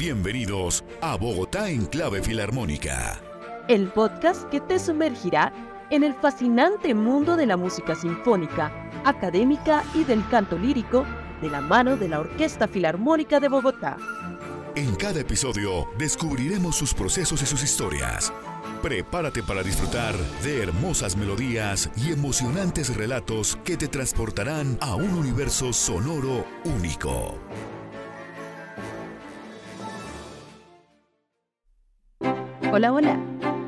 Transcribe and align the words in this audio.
Bienvenidos 0.00 0.82
a 1.02 1.14
Bogotá 1.14 1.68
en 1.68 1.84
Clave 1.84 2.22
Filarmónica. 2.22 3.20
El 3.68 3.88
podcast 3.88 4.48
que 4.48 4.58
te 4.58 4.78
sumergirá 4.78 5.52
en 5.90 6.04
el 6.04 6.14
fascinante 6.14 6.94
mundo 6.94 7.36
de 7.36 7.44
la 7.44 7.58
música 7.58 7.94
sinfónica, 7.94 8.72
académica 9.04 9.84
y 9.92 10.04
del 10.04 10.26
canto 10.30 10.56
lírico 10.56 11.04
de 11.42 11.50
la 11.50 11.60
mano 11.60 11.98
de 11.98 12.08
la 12.08 12.20
Orquesta 12.20 12.66
Filarmónica 12.66 13.40
de 13.40 13.48
Bogotá. 13.50 13.98
En 14.74 14.94
cada 14.94 15.20
episodio 15.20 15.86
descubriremos 15.98 16.76
sus 16.76 16.94
procesos 16.94 17.42
y 17.42 17.44
sus 17.44 17.62
historias. 17.62 18.32
Prepárate 18.80 19.42
para 19.42 19.62
disfrutar 19.62 20.16
de 20.42 20.62
hermosas 20.62 21.14
melodías 21.14 21.90
y 21.94 22.10
emocionantes 22.10 22.96
relatos 22.96 23.58
que 23.64 23.76
te 23.76 23.86
transportarán 23.86 24.78
a 24.80 24.94
un 24.94 25.10
universo 25.10 25.74
sonoro 25.74 26.46
único. 26.64 27.34
Hola, 32.72 32.92
hola, 32.92 33.18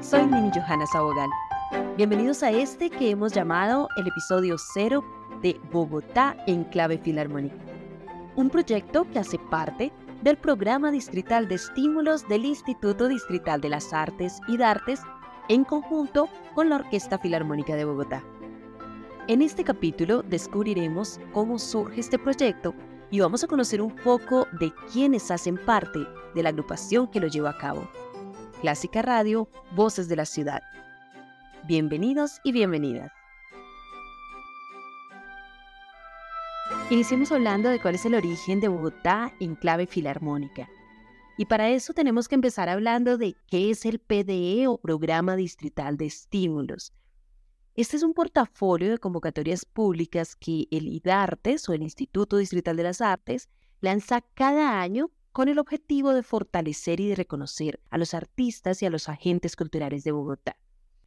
soy 0.00 0.24
Nini 0.26 0.52
Johanna 0.54 0.86
Sabogal. 0.86 1.28
Bienvenidos 1.96 2.44
a 2.44 2.52
este 2.52 2.88
que 2.88 3.10
hemos 3.10 3.32
llamado 3.32 3.88
el 3.96 4.06
episodio 4.06 4.54
cero 4.58 5.02
de 5.42 5.60
Bogotá 5.72 6.36
en 6.46 6.62
clave 6.62 6.98
filarmónica. 6.98 7.56
Un 8.36 8.48
proyecto 8.48 9.04
que 9.10 9.18
hace 9.18 9.40
parte 9.40 9.90
del 10.22 10.36
programa 10.36 10.92
distrital 10.92 11.48
de 11.48 11.56
estímulos 11.56 12.28
del 12.28 12.44
Instituto 12.44 13.08
Distrital 13.08 13.60
de 13.60 13.70
las 13.70 13.92
Artes 13.92 14.38
y 14.46 14.56
Dartes 14.56 15.00
en 15.48 15.64
conjunto 15.64 16.28
con 16.54 16.68
la 16.68 16.76
Orquesta 16.76 17.18
Filarmónica 17.18 17.74
de 17.74 17.84
Bogotá. 17.84 18.22
En 19.26 19.42
este 19.42 19.64
capítulo 19.64 20.22
descubriremos 20.22 21.18
cómo 21.32 21.58
surge 21.58 21.98
este 21.98 22.20
proyecto 22.20 22.72
y 23.10 23.18
vamos 23.18 23.42
a 23.42 23.48
conocer 23.48 23.82
un 23.82 23.96
poco 23.96 24.46
de 24.60 24.72
quienes 24.92 25.28
hacen 25.32 25.56
parte 25.56 25.98
de 26.36 26.42
la 26.44 26.50
agrupación 26.50 27.08
que 27.08 27.18
lo 27.18 27.26
lleva 27.26 27.50
a 27.50 27.58
cabo. 27.58 27.88
Clásica 28.62 29.02
Radio, 29.02 29.48
Voces 29.74 30.08
de 30.08 30.14
la 30.14 30.24
Ciudad. 30.24 30.62
Bienvenidos 31.66 32.40
y 32.44 32.52
bienvenidas. 32.52 33.10
Iniciemos 36.88 37.32
hablando 37.32 37.70
de 37.70 37.80
cuál 37.80 37.96
es 37.96 38.06
el 38.06 38.14
origen 38.14 38.60
de 38.60 38.68
Bogotá 38.68 39.34
en 39.40 39.56
clave 39.56 39.88
filarmónica. 39.88 40.68
Y 41.36 41.46
para 41.46 41.70
eso 41.70 41.92
tenemos 41.92 42.28
que 42.28 42.36
empezar 42.36 42.68
hablando 42.68 43.18
de 43.18 43.34
qué 43.48 43.70
es 43.70 43.84
el 43.84 43.98
PDE 43.98 44.68
o 44.68 44.78
Programa 44.78 45.34
Distrital 45.34 45.96
de 45.96 46.06
Estímulos. 46.06 46.92
Este 47.74 47.96
es 47.96 48.04
un 48.04 48.14
portafolio 48.14 48.92
de 48.92 48.98
convocatorias 48.98 49.64
públicas 49.64 50.36
que 50.36 50.68
el 50.70 50.86
IDARTES 50.86 51.68
o 51.68 51.72
el 51.72 51.82
Instituto 51.82 52.36
Distrital 52.36 52.76
de 52.76 52.84
las 52.84 53.00
Artes 53.00 53.48
lanza 53.80 54.20
cada 54.20 54.80
año 54.80 55.10
con 55.32 55.48
el 55.48 55.58
objetivo 55.58 56.12
de 56.12 56.22
fortalecer 56.22 57.00
y 57.00 57.08
de 57.08 57.14
reconocer 57.14 57.80
a 57.90 57.98
los 57.98 58.14
artistas 58.14 58.82
y 58.82 58.86
a 58.86 58.90
los 58.90 59.08
agentes 59.08 59.56
culturales 59.56 60.04
de 60.04 60.12
Bogotá. 60.12 60.56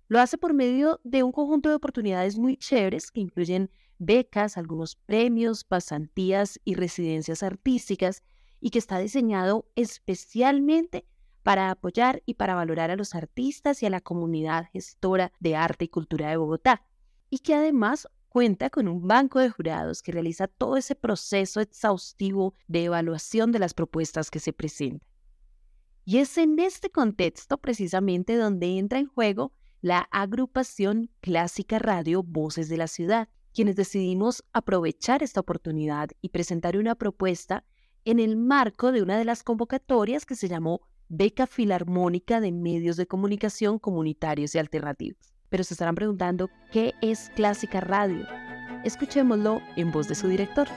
Lo 0.07 0.19
hace 0.19 0.37
por 0.37 0.53
medio 0.53 0.99
de 1.03 1.23
un 1.23 1.31
conjunto 1.31 1.69
de 1.69 1.75
oportunidades 1.75 2.37
muy 2.37 2.57
chéveres 2.57 3.11
que 3.11 3.21
incluyen 3.21 3.71
becas, 3.97 4.57
algunos 4.57 4.95
premios, 4.95 5.63
pasantías 5.63 6.59
y 6.63 6.75
residencias 6.75 7.43
artísticas 7.43 8.23
y 8.59 8.69
que 8.71 8.79
está 8.79 8.99
diseñado 8.99 9.67
especialmente 9.75 11.05
para 11.43 11.69
apoyar 11.69 12.23
y 12.25 12.35
para 12.35 12.55
valorar 12.55 12.89
a 12.89 12.95
los 12.95 13.13
artistas 13.13 13.83
y 13.83 13.85
a 13.85 13.91
la 13.91 14.01
comunidad 14.01 14.67
gestora 14.73 15.31
de 15.39 15.55
arte 15.55 15.85
y 15.85 15.89
cultura 15.89 16.29
de 16.29 16.37
Bogotá, 16.37 16.83
y 17.29 17.39
que 17.39 17.53
además 17.53 18.07
cuenta 18.36 18.69
con 18.69 18.89
un 18.89 19.08
banco 19.08 19.39
de 19.39 19.50
jurados 19.50 20.02
que 20.02 20.11
realiza 20.11 20.50
todo 20.50 20.75
ese 20.75 20.94
proceso 20.94 21.61
exhaustivo 21.61 22.53
de 22.67 22.83
evaluación 22.83 23.53
de 23.53 23.59
las 23.59 23.73
propuestas 23.73 24.30
que 24.30 24.42
se 24.42 24.52
presentan. 24.52 25.08
Y 26.03 26.17
es 26.17 26.38
en 26.38 26.59
este 26.59 26.89
contexto 26.89 27.58
precisamente 27.58 28.36
donde 28.36 28.77
entra 28.77 29.00
en 29.00 29.08
juego 29.08 29.53
la 29.80 30.09
agrupación 30.11 31.09
Clásica 31.21 31.80
Radio 31.80 32.23
Voces 32.23 32.67
de 32.67 32.76
la 32.76 32.87
Ciudad, 32.87 33.30
quienes 33.54 33.77
decidimos 33.77 34.43
aprovechar 34.52 35.23
esta 35.23 35.39
oportunidad 35.39 36.09
y 36.20 36.27
presentar 36.27 36.76
una 36.76 36.95
propuesta 36.95 37.64
en 38.04 38.20
el 38.20 38.36
marco 38.36 38.92
de 38.92 39.02
una 39.02 39.17
de 39.17 39.23
las 39.23 39.43
convocatorias 39.43 40.26
que 40.26 40.36
se 40.36 40.49
llamó 40.49 40.82
Beca 41.08 41.48
Filarmónica 41.48 42.42
de 42.42 42.52
Medios 42.52 42.98
de 42.98 43.08
Comunicación 43.08 43.80
Comunitarios 43.80 44.55
y 44.55 44.58
Alternativos 44.58 45.34
pero 45.50 45.64
se 45.64 45.73
estarán 45.73 45.95
preguntando 45.95 46.50
qué 46.72 46.94
es 47.02 47.32
Clásica 47.36 47.82
Radio. 47.82 48.26
Escuchémoslo 48.83 49.61
en 49.76 49.92
voz 49.92 50.08
de 50.08 50.16
su 50.16 50.28
director. 50.28 50.67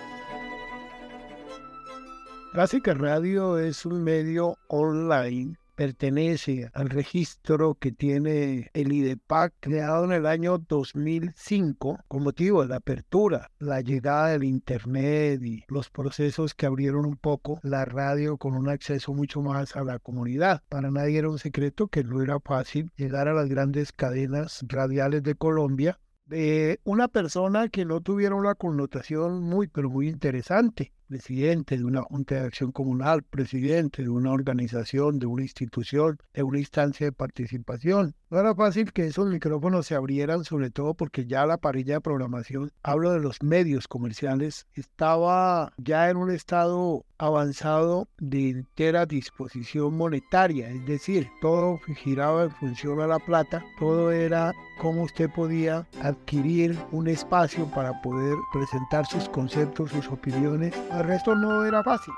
Clásica 2.53 2.95
Radio 2.95 3.59
es 3.59 3.85
un 3.85 4.03
medio 4.03 4.57
online 4.69 5.58
pertenece 5.79 6.69
al 6.75 6.89
registro 6.89 7.77
que 7.77 7.93
tiene 7.93 8.69
el 8.75 8.93
IDEPAC 8.93 9.55
creado 9.61 10.07
en 10.07 10.11
el 10.11 10.27
año 10.27 10.59
2005 10.59 12.01
con 12.09 12.25
motivo 12.25 12.63
de 12.63 12.69
la 12.69 12.77
apertura, 12.79 13.53
la 13.61 13.81
llegada 13.81 14.31
del 14.31 14.43
Internet 14.43 15.41
y 15.41 15.63
los 15.69 15.89
procesos 15.89 16.53
que 16.55 16.67
abrieron 16.67 17.07
un 17.07 17.15
poco 17.15 17.61
la 17.63 17.85
radio 17.85 18.39
con 18.39 18.57
un 18.57 18.69
acceso 18.69 19.15
mucho 19.15 19.41
más 19.41 19.77
a 19.77 19.85
la 19.85 20.01
comunidad. 20.01 20.65
Para 20.69 20.91
nadie 20.91 21.19
era 21.19 21.31
un 21.31 21.39
secreto 21.39 21.87
que 21.87 22.03
no 22.03 22.23
era 22.23 22.41
fácil 22.41 22.91
llegar 22.97 23.29
a 23.29 23.33
las 23.33 23.49
grandes 23.49 23.93
cadenas 23.93 24.65
radiales 24.67 25.23
de 25.23 25.37
Colombia 25.37 26.01
de 26.27 26.81
una 26.83 27.07
persona 27.07 27.69
que 27.69 27.85
no 27.85 28.01
tuviera 28.01 28.35
una 28.35 28.57
connotación 28.57 29.45
muy, 29.45 29.69
pero 29.69 29.89
muy 29.91 30.09
interesante 30.09 30.93
presidente 31.09 31.79
de 31.79 31.85
una 31.85 32.03
Junta 32.03 32.37
de 32.37 32.47
Acción 32.47 32.71
Comunal, 32.71 33.23
presidente 33.23 34.03
de 34.03 34.11
una 34.11 34.31
organización, 34.31 35.19
de 35.19 35.27
una 35.27 35.43
institución, 35.43 36.19
de 36.35 36.43
una 36.43 36.59
instancia 36.59 37.07
de 37.07 37.13
participación. 37.13 38.15
No 38.31 38.39
era 38.39 38.55
fácil 38.55 38.93
que 38.93 39.07
esos 39.07 39.27
micrófonos 39.27 39.87
se 39.87 39.95
abrieran, 39.95 40.45
sobre 40.45 40.71
todo 40.71 40.93
porque 40.93 41.25
ya 41.25 41.47
la 41.47 41.57
parrilla 41.57 41.95
de 41.95 42.01
programación, 42.03 42.71
hablo 42.83 43.11
de 43.11 43.21
los 43.21 43.43
medios 43.43 43.89
comerciales, 43.89 44.67
estaba 44.75 45.73
ya 45.79 46.11
en 46.11 46.19
un 46.19 46.31
estado 46.31 47.07
avanzado 47.17 48.07
de 48.19 48.51
entera 48.51 49.07
disposición 49.07 49.97
monetaria, 49.97 50.69
es 50.69 50.87
decir, 50.87 51.29
todo 51.41 51.79
giraba 51.97 52.45
en 52.45 52.51
función 52.51 53.01
a 53.01 53.07
la 53.07 53.19
plata, 53.19 53.65
todo 53.79 54.13
era 54.13 54.53
cómo 54.79 55.03
usted 55.03 55.29
podía 55.35 55.87
adquirir 56.03 56.79
un 56.93 57.09
espacio 57.09 57.67
para 57.75 58.01
poder 58.03 58.37
presentar 58.53 59.07
sus 59.07 59.29
conceptos, 59.29 59.91
sus 59.91 60.07
opiniones 60.09 60.75
el 61.01 61.07
resto 61.07 61.35
no 61.35 61.65
era 61.65 61.83
fácil. 61.83 62.15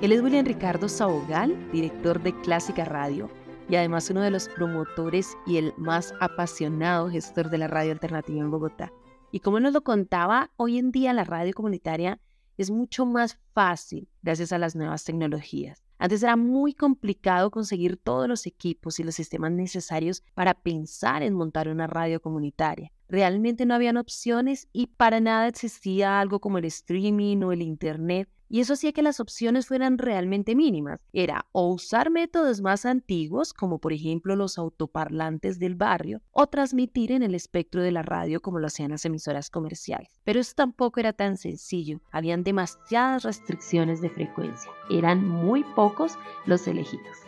Él 0.00 0.12
es 0.12 0.20
William 0.22 0.44
Ricardo 0.44 0.88
Sabogal, 0.88 1.56
director 1.72 2.22
de 2.22 2.38
Clásica 2.40 2.84
Radio 2.84 3.30
y 3.68 3.76
además 3.76 4.08
uno 4.10 4.22
de 4.22 4.30
los 4.30 4.48
promotores 4.48 5.36
y 5.46 5.58
el 5.58 5.74
más 5.76 6.14
apasionado 6.20 7.10
gestor 7.10 7.50
de 7.50 7.58
la 7.58 7.68
radio 7.68 7.92
alternativa 7.92 8.40
en 8.40 8.50
Bogotá. 8.50 8.92
Y 9.30 9.40
como 9.40 9.60
nos 9.60 9.72
lo 9.72 9.82
contaba, 9.82 10.50
hoy 10.56 10.78
en 10.78 10.90
día 10.90 11.12
la 11.12 11.24
radio 11.24 11.52
comunitaria 11.52 12.20
es 12.56 12.70
mucho 12.70 13.06
más 13.06 13.38
fácil 13.52 14.08
gracias 14.22 14.52
a 14.52 14.58
las 14.58 14.74
nuevas 14.74 15.04
tecnologías. 15.04 15.84
Antes 15.98 16.22
era 16.22 16.36
muy 16.36 16.74
complicado 16.74 17.50
conseguir 17.50 17.96
todos 17.96 18.28
los 18.28 18.46
equipos 18.46 18.98
y 19.00 19.04
los 19.04 19.16
sistemas 19.16 19.52
necesarios 19.52 20.22
para 20.34 20.54
pensar 20.54 21.22
en 21.22 21.34
montar 21.34 21.68
una 21.68 21.86
radio 21.86 22.20
comunitaria. 22.20 22.92
Realmente 23.08 23.66
no 23.66 23.74
habían 23.74 23.96
opciones 23.96 24.68
y 24.72 24.88
para 24.88 25.20
nada 25.20 25.48
existía 25.48 26.20
algo 26.20 26.40
como 26.40 26.58
el 26.58 26.64
streaming 26.66 27.42
o 27.42 27.52
el 27.52 27.62
Internet 27.62 28.28
y 28.48 28.60
eso 28.60 28.72
hacía 28.72 28.92
que 28.92 29.02
las 29.02 29.20
opciones 29.20 29.66
fueran 29.66 29.98
realmente 29.98 30.54
mínimas. 30.54 31.00
Era 31.12 31.46
o 31.52 31.68
usar 31.68 32.10
métodos 32.10 32.60
más 32.60 32.86
antiguos, 32.86 33.52
como 33.52 33.78
por 33.78 33.92
ejemplo 33.92 34.36
los 34.36 34.58
autoparlantes 34.58 35.58
del 35.58 35.74
barrio, 35.74 36.22
o 36.30 36.46
transmitir 36.46 37.12
en 37.12 37.22
el 37.22 37.34
espectro 37.34 37.82
de 37.82 37.92
la 37.92 38.02
radio 38.02 38.40
como 38.40 38.58
lo 38.58 38.66
hacían 38.66 38.90
las 38.90 39.04
emisoras 39.04 39.50
comerciales. 39.50 40.08
Pero 40.24 40.40
eso 40.40 40.52
tampoco 40.56 41.00
era 41.00 41.12
tan 41.12 41.36
sencillo. 41.36 42.00
Habían 42.10 42.42
demasiadas 42.42 43.24
restricciones 43.24 44.00
de 44.00 44.10
frecuencia. 44.10 44.70
Eran 44.90 45.26
muy 45.26 45.64
pocos 45.74 46.18
los 46.46 46.66
elegidos. 46.66 47.27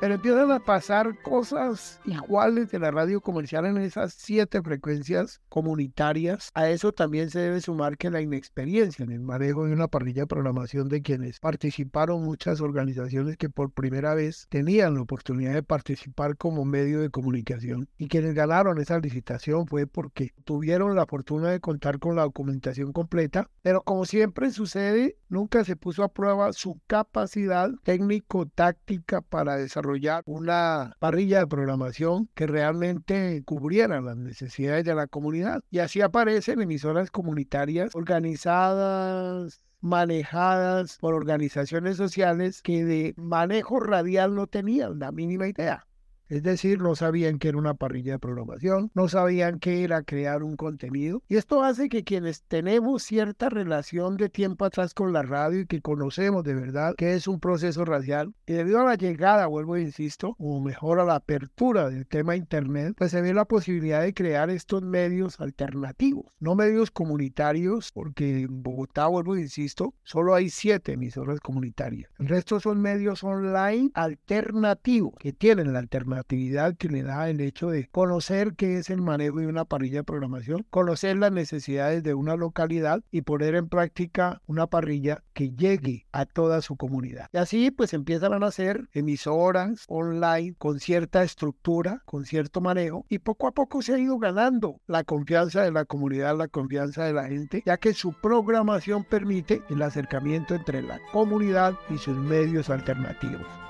Pero 0.00 0.14
empiezan 0.14 0.50
a 0.50 0.60
pasar 0.60 1.20
cosas 1.20 2.00
iguales 2.06 2.70
de 2.70 2.78
la 2.78 2.90
radio 2.90 3.20
comercial 3.20 3.66
en 3.66 3.76
esas 3.76 4.14
siete 4.14 4.62
frecuencias 4.62 5.42
comunitarias. 5.50 6.50
A 6.54 6.70
eso 6.70 6.92
también 6.92 7.28
se 7.28 7.40
debe 7.40 7.60
sumar 7.60 7.98
que 7.98 8.08
la 8.08 8.22
inexperiencia 8.22 9.04
en 9.04 9.12
el 9.12 9.20
manejo 9.20 9.66
de 9.66 9.74
una 9.74 9.88
parrilla 9.88 10.22
de 10.22 10.26
programación 10.26 10.88
de 10.88 11.02
quienes 11.02 11.38
participaron 11.38 12.24
muchas 12.24 12.62
organizaciones 12.62 13.36
que 13.36 13.50
por 13.50 13.72
primera 13.72 14.14
vez 14.14 14.46
tenían 14.48 14.94
la 14.94 15.02
oportunidad 15.02 15.52
de 15.52 15.62
participar 15.62 16.38
como 16.38 16.64
medio 16.64 17.00
de 17.00 17.10
comunicación. 17.10 17.86
Y 17.98 18.08
quienes 18.08 18.32
ganaron 18.32 18.80
esa 18.80 18.98
licitación 19.00 19.66
fue 19.66 19.86
porque 19.86 20.30
tuvieron 20.44 20.96
la 20.96 21.04
fortuna 21.04 21.50
de 21.50 21.60
contar 21.60 21.98
con 21.98 22.16
la 22.16 22.22
documentación 22.22 22.94
completa. 22.94 23.50
Pero 23.60 23.82
como 23.82 24.06
siempre 24.06 24.50
sucede, 24.50 25.18
nunca 25.28 25.62
se 25.62 25.76
puso 25.76 26.04
a 26.04 26.08
prueba 26.08 26.54
su 26.54 26.80
capacidad 26.86 27.70
técnico-táctica 27.82 29.20
para 29.20 29.56
desarrollar 29.56 29.89
desarrollar 29.90 30.22
una 30.26 30.96
parrilla 30.98 31.40
de 31.40 31.46
programación 31.46 32.28
que 32.34 32.46
realmente 32.46 33.42
cubriera 33.44 34.00
las 34.00 34.16
necesidades 34.16 34.84
de 34.84 34.94
la 34.94 35.06
comunidad. 35.06 35.62
Y 35.70 35.78
así 35.80 36.00
aparecen 36.00 36.60
emisoras 36.60 37.10
comunitarias 37.10 37.94
organizadas 37.94 39.64
manejadas 39.80 40.98
por 40.98 41.14
organizaciones 41.14 41.96
sociales 41.96 42.62
que 42.62 42.84
de 42.84 43.14
manejo 43.16 43.80
radial 43.80 44.34
no 44.34 44.46
tenían 44.46 44.98
la 44.98 45.10
mínima 45.10 45.48
idea. 45.48 45.86
Es 46.30 46.44
decir, 46.44 46.80
no 46.80 46.94
sabían 46.94 47.40
que 47.40 47.48
era 47.48 47.58
una 47.58 47.74
parrilla 47.74 48.12
de 48.12 48.18
programación, 48.20 48.92
no 48.94 49.08
sabían 49.08 49.58
que 49.58 49.82
era 49.82 50.04
crear 50.04 50.44
un 50.44 50.56
contenido. 50.56 51.24
Y 51.28 51.34
esto 51.34 51.64
hace 51.64 51.88
que 51.88 52.04
quienes 52.04 52.44
tenemos 52.44 53.02
cierta 53.02 53.48
relación 53.48 54.16
de 54.16 54.28
tiempo 54.28 54.64
atrás 54.64 54.94
con 54.94 55.12
la 55.12 55.22
radio 55.22 55.62
y 55.62 55.66
que 55.66 55.82
conocemos 55.82 56.44
de 56.44 56.54
verdad 56.54 56.94
que 56.96 57.14
es 57.14 57.26
un 57.26 57.40
proceso 57.40 57.84
radial, 57.84 58.32
y 58.46 58.52
debido 58.52 58.78
a 58.78 58.84
la 58.84 58.94
llegada, 58.94 59.48
vuelvo 59.48 59.74
e 59.74 59.82
insisto, 59.82 60.36
o 60.38 60.60
mejor 60.60 61.00
a 61.00 61.04
la 61.04 61.16
apertura 61.16 61.90
del 61.90 62.06
tema 62.06 62.36
Internet, 62.36 62.94
pues 62.96 63.10
se 63.10 63.22
ve 63.22 63.34
la 63.34 63.44
posibilidad 63.44 64.02
de 64.02 64.14
crear 64.14 64.50
estos 64.50 64.82
medios 64.82 65.40
alternativos, 65.40 66.26
no 66.38 66.54
medios 66.54 66.92
comunitarios, 66.92 67.90
porque 67.90 68.42
en 68.42 68.62
Bogotá, 68.62 69.08
vuelvo 69.08 69.34
e 69.34 69.40
insisto, 69.40 69.94
solo 70.04 70.36
hay 70.36 70.48
siete 70.48 70.92
emisoras 70.92 71.40
comunitarias. 71.40 72.08
El 72.20 72.28
resto 72.28 72.60
son 72.60 72.80
medios 72.80 73.24
online 73.24 73.90
alternativos 73.94 75.14
que 75.18 75.32
tienen 75.32 75.72
la 75.72 75.80
alternativa 75.80 76.19
actividad 76.20 76.76
que 76.76 76.88
le 76.88 77.02
da 77.02 77.28
el 77.28 77.40
hecho 77.40 77.70
de 77.70 77.88
conocer 77.88 78.54
qué 78.54 78.78
es 78.78 78.90
el 78.90 79.02
manejo 79.02 79.38
de 79.38 79.46
una 79.46 79.64
parrilla 79.64 79.98
de 79.98 80.04
programación, 80.04 80.66
conocer 80.70 81.16
las 81.16 81.32
necesidades 81.32 82.02
de 82.02 82.14
una 82.14 82.36
localidad 82.36 83.02
y 83.10 83.22
poner 83.22 83.54
en 83.54 83.68
práctica 83.68 84.40
una 84.46 84.66
parrilla 84.66 85.22
que 85.32 85.50
llegue 85.50 86.06
a 86.12 86.26
toda 86.26 86.62
su 86.62 86.76
comunidad. 86.76 87.28
Y 87.32 87.38
así 87.38 87.70
pues 87.70 87.92
empiezan 87.94 88.32
a 88.32 88.38
nacer 88.38 88.88
emisoras 88.92 89.84
online 89.88 90.54
con 90.58 90.80
cierta 90.80 91.22
estructura, 91.22 92.02
con 92.04 92.24
cierto 92.24 92.60
manejo 92.60 93.04
y 93.08 93.18
poco 93.18 93.46
a 93.46 93.52
poco 93.52 93.82
se 93.82 93.94
ha 93.94 93.98
ido 93.98 94.18
ganando 94.18 94.80
la 94.86 95.04
confianza 95.04 95.62
de 95.62 95.72
la 95.72 95.84
comunidad, 95.84 96.36
la 96.36 96.48
confianza 96.48 97.04
de 97.04 97.12
la 97.12 97.28
gente, 97.28 97.62
ya 97.66 97.76
que 97.76 97.94
su 97.94 98.12
programación 98.12 99.04
permite 99.04 99.62
el 99.70 99.82
acercamiento 99.82 100.54
entre 100.54 100.82
la 100.82 101.00
comunidad 101.12 101.74
y 101.88 101.98
sus 101.98 102.16
medios 102.16 102.70
alternativos. 102.70 103.69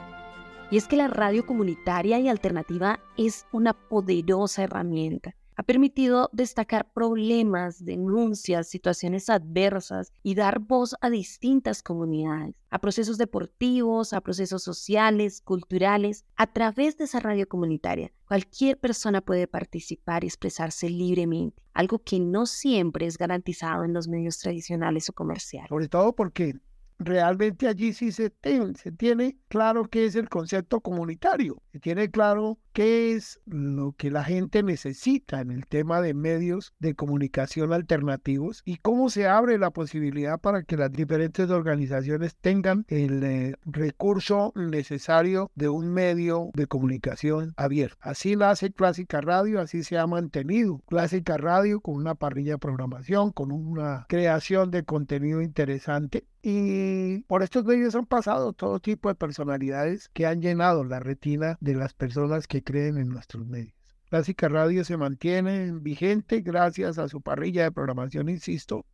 Y 0.73 0.77
es 0.77 0.87
que 0.87 0.95
la 0.95 1.09
radio 1.09 1.45
comunitaria 1.45 2.21
y 2.21 2.29
alternativa 2.29 3.01
es 3.17 3.45
una 3.51 3.73
poderosa 3.75 4.63
herramienta. 4.63 5.35
Ha 5.57 5.65
permitido 5.65 6.31
destacar 6.33 6.93
problemas, 6.93 7.85
denuncias, 7.85 8.69
situaciones 8.69 9.29
adversas 9.29 10.13
y 10.23 10.37
dar 10.37 10.61
voz 10.61 10.95
a 11.01 11.11
distintas 11.11 11.83
comunidades, 11.83 12.55
a 12.71 12.79
procesos 12.79 13.19
deportivos, 13.19 14.13
a 14.13 14.21
procesos 14.21 14.63
sociales, 14.63 15.43
culturales. 15.43 16.25
A 16.37 16.47
través 16.47 16.97
de 16.97 17.05
esa 17.05 17.19
radio 17.19 17.49
comunitaria, 17.49 18.13
cualquier 18.29 18.79
persona 18.79 19.21
puede 19.23 19.49
participar 19.49 20.23
y 20.23 20.29
expresarse 20.29 20.89
libremente, 20.89 21.61
algo 21.75 21.99
que 21.99 22.21
no 22.21 22.47
siempre 22.47 23.07
es 23.07 23.19
garantizado 23.19 23.83
en 23.83 23.93
los 23.93 24.07
medios 24.07 24.39
tradicionales 24.39 25.11
o 25.11 25.15
comerciales. 25.15 25.69
Sobre 25.69 25.89
todo 25.89 26.15
porque 26.15 26.61
realmente 27.00 27.67
allí 27.67 27.93
sí 27.94 28.12
se, 28.12 28.31
tiene 28.31 29.37
claro 29.49 29.88
qué 29.88 30.05
es 30.05 30.14
el 30.14 30.29
concepto 30.29 30.81
comunitario, 30.81 31.62
se 31.73 31.81
tiene 31.81 32.11
claro 32.11 32.58
qué 32.73 33.14
es 33.14 33.41
lo 33.47 33.93
que 33.93 34.11
la 34.11 34.23
gente 34.23 34.62
necesita 34.62 35.41
en 35.41 35.50
el 35.50 35.67
tema 35.67 36.00
de 36.02 36.14
medios 36.14 36.75
de 36.79 36.94
comunicación 36.94 37.73
alternativos 37.73 38.62
y 38.64 38.76
cómo 38.76 39.08
se 39.08 39.26
abre 39.26 39.58
la 39.58 39.70
posibilidad 39.70 40.38
para 40.38 40.62
que 40.62 40.76
las 40.76 40.93
diferentes 40.93 41.50
organizaciones 41.50 42.37
tengan 42.37 42.85
el 42.88 43.25
eh, 43.25 43.56
recurso 43.64 44.52
necesario 44.55 45.50
de 45.55 45.70
un 45.70 45.93
medio 45.93 46.50
de 46.52 46.67
comunicación 46.67 47.55
abierto. 47.56 47.97
Así 48.00 48.37
nace 48.37 48.70
Clásica 48.73 49.23
Radio, 49.23 49.61
así 49.61 49.82
se 49.82 49.99
ha 49.99 50.06
mantenido 50.06 50.81
Clásica 50.87 51.38
Radio 51.38 51.81
con 51.81 51.97
una 51.97 52.14
parrilla 52.14 52.52
de 52.52 52.58
programación, 52.58 53.32
con 53.32 53.50
una 53.52 54.05
creación 54.08 54.70
de 54.70 54.85
contenido 54.85 55.41
interesante 55.41 56.26
y 56.43 57.19
por 57.23 57.43
estos 57.43 57.65
medios 57.65 57.95
han 57.95 58.07
pasado 58.07 58.53
todo 58.53 58.81
tipo 58.81 59.09
de 59.09 59.15
personalidades 59.15 60.09
que 60.09 60.27
han 60.27 60.41
llenado 60.41 60.85
la 60.85 61.01
retina 61.01 61.59
de 61.61 61.75
las 61.75 61.93
personas 61.93 62.47
que 62.47 62.63
creen 62.63 62.99
en 62.99 63.09
nuestros 63.09 63.47
medios. 63.47 63.75
Clásica 64.09 64.49
Radio 64.49 64.85
se 64.85 64.97
mantiene 64.97 65.71
vigente 65.73 66.41
gracias 66.41 66.99
a 66.99 67.09
su 67.09 67.21
parrilla 67.21 67.65
de 67.65 67.73
programación, 67.73 68.29
insisto, 68.29 68.85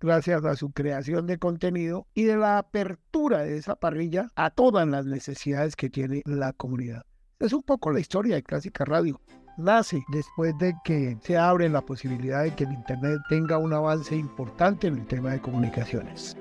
gracias 0.00 0.44
a 0.44 0.56
su 0.56 0.70
creación 0.70 1.26
de 1.26 1.38
contenido 1.38 2.06
y 2.14 2.24
de 2.24 2.36
la 2.36 2.58
apertura 2.58 3.42
de 3.42 3.58
esa 3.58 3.76
parrilla 3.76 4.30
a 4.36 4.50
todas 4.50 4.86
las 4.88 5.04
necesidades 5.04 5.76
que 5.76 5.90
tiene 5.90 6.22
la 6.24 6.52
comunidad. 6.52 7.02
Es 7.40 7.52
un 7.52 7.62
poco 7.62 7.90
la 7.90 8.00
historia 8.00 8.36
de 8.36 8.42
Clásica 8.42 8.84
Radio. 8.84 9.20
Nace 9.58 10.02
después 10.08 10.56
de 10.58 10.74
que 10.84 11.16
se 11.22 11.36
abre 11.36 11.68
la 11.68 11.82
posibilidad 11.82 12.42
de 12.42 12.54
que 12.54 12.64
el 12.64 12.72
Internet 12.72 13.20
tenga 13.28 13.58
un 13.58 13.72
avance 13.72 14.16
importante 14.16 14.86
en 14.86 14.98
el 14.98 15.06
tema 15.06 15.32
de 15.32 15.40
comunicaciones. 15.40 16.36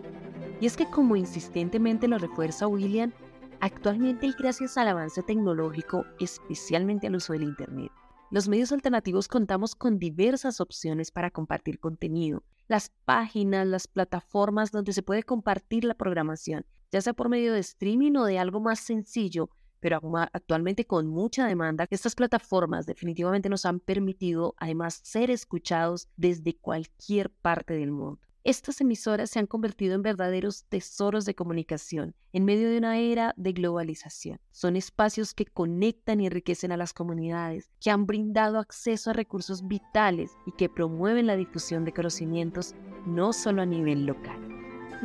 Y 0.63 0.65
es 0.65 0.77
que 0.77 0.89
como 0.89 1.17
insistentemente 1.17 2.07
lo 2.07 2.17
refuerza 2.17 2.67
William, 2.67 3.11
actualmente 3.59 4.27
y 4.27 4.31
gracias 4.31 4.77
al 4.77 4.87
avance 4.87 5.21
tecnológico, 5.21 6.05
especialmente 6.21 7.07
al 7.07 7.17
uso 7.17 7.33
del 7.33 7.43
Internet, 7.43 7.91
los 8.31 8.47
medios 8.47 8.71
alternativos 8.71 9.27
contamos 9.27 9.75
con 9.75 9.99
diversas 9.99 10.61
opciones 10.61 11.11
para 11.11 11.31
compartir 11.31 11.81
contenido, 11.81 12.45
las 12.69 12.93
páginas, 13.03 13.67
las 13.67 13.87
plataformas 13.87 14.71
donde 14.71 14.93
se 14.93 15.03
puede 15.03 15.23
compartir 15.23 15.83
la 15.83 15.95
programación, 15.95 16.65
ya 16.93 17.01
sea 17.01 17.11
por 17.11 17.27
medio 17.27 17.51
de 17.51 17.59
streaming 17.59 18.15
o 18.15 18.23
de 18.23 18.39
algo 18.39 18.61
más 18.61 18.79
sencillo, 18.79 19.49
pero 19.81 19.99
actualmente 20.31 20.85
con 20.85 21.07
mucha 21.07 21.45
demanda, 21.45 21.87
estas 21.89 22.15
plataformas 22.15 22.85
definitivamente 22.85 23.49
nos 23.49 23.65
han 23.65 23.81
permitido 23.81 24.55
además 24.57 25.01
ser 25.03 25.29
escuchados 25.29 26.07
desde 26.15 26.55
cualquier 26.55 27.31
parte 27.31 27.73
del 27.73 27.91
mundo. 27.91 28.21
Estas 28.45 28.81
emisoras 28.81 29.29
se 29.29 29.39
han 29.39 29.47
convertido 29.47 29.95
en 29.95 30.01
verdaderos 30.01 30.65
tesoros 30.65 31.23
de 31.23 31.33
comunicación 31.33 32.13
en 32.33 32.43
medio 32.43 32.69
de 32.69 32.77
una 32.77 32.97
era 32.97 33.33
de 33.37 33.53
globalización. 33.53 34.37
Son 34.51 34.75
espacios 34.75 35.33
que 35.33 35.45
conectan 35.45 36.19
y 36.19 36.25
enriquecen 36.25 36.73
a 36.73 36.77
las 36.77 36.91
comunidades, 36.91 37.71
que 37.79 37.89
han 37.89 38.05
brindado 38.05 38.59
acceso 38.59 39.11
a 39.11 39.13
recursos 39.13 39.65
vitales 39.65 40.31
y 40.45 40.51
que 40.51 40.67
promueven 40.67 41.27
la 41.27 41.37
difusión 41.37 41.85
de 41.85 41.93
conocimientos 41.93 42.75
no 43.05 43.31
solo 43.31 43.61
a 43.61 43.65
nivel 43.65 44.05
local 44.05 44.52